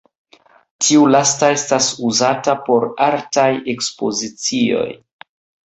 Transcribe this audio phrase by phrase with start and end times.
[0.85, 4.91] Tiu lasta estas uzata por artaj ekspozicioj.